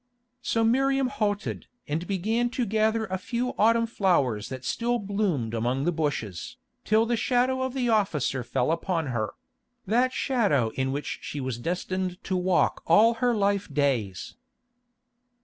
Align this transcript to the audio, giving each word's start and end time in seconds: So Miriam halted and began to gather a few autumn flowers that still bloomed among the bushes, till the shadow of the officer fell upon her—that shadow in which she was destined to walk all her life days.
So 0.41 0.63
Miriam 0.63 1.09
halted 1.09 1.67
and 1.87 2.07
began 2.07 2.49
to 2.57 2.65
gather 2.65 3.05
a 3.05 3.19
few 3.19 3.49
autumn 3.55 3.85
flowers 3.85 4.49
that 4.49 4.65
still 4.65 4.97
bloomed 4.97 5.53
among 5.53 5.83
the 5.83 5.91
bushes, 5.91 6.57
till 6.83 7.05
the 7.05 7.15
shadow 7.15 7.61
of 7.61 7.75
the 7.75 7.87
officer 7.89 8.43
fell 8.43 8.71
upon 8.71 9.05
her—that 9.13 10.11
shadow 10.11 10.69
in 10.69 10.91
which 10.91 11.19
she 11.21 11.39
was 11.39 11.59
destined 11.59 12.17
to 12.23 12.35
walk 12.35 12.81
all 12.87 13.13
her 13.21 13.35
life 13.35 13.71
days. 13.71 14.35